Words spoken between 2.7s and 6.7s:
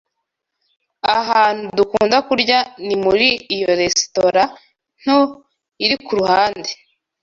nimuri iyo resitora nto irikuruhande.